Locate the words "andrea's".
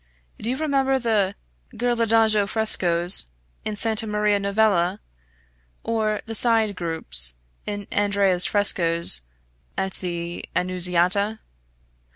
7.91-8.47